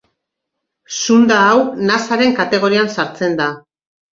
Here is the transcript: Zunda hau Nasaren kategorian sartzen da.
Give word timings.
Zunda 1.01 1.37
hau 1.49 1.59
Nasaren 1.91 2.33
kategorian 2.41 2.93
sartzen 2.99 3.41
da. 3.45 3.53